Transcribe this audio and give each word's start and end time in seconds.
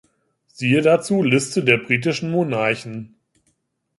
Siehe 0.47 0.81
dazu 0.81 1.21
Liste 1.21 1.63
der 1.63 1.77
britischen 1.77 2.31
Monarchen. 2.31 3.17